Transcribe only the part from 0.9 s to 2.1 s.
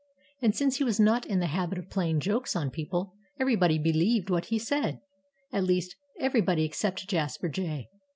not in the habit of